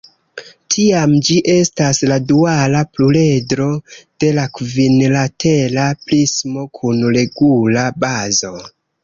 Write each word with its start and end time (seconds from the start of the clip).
Tiam 0.75 1.11
gi 1.25 1.35
estas 1.55 1.99
la 2.11 2.17
duala 2.31 2.81
pluredro 2.95 3.67
de 4.25 4.31
la 4.39 4.47
kvinlatera 4.57 5.85
prismo 6.09 6.67
kun 6.81 7.07
regula 7.21 7.87
bazo. 8.07 8.53